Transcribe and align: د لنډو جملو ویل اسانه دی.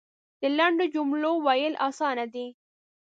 د 0.41 0.43
لنډو 0.57 0.85
جملو 0.95 1.31
ویل 1.45 1.73
اسانه 1.87 2.25
دی. 2.33 2.47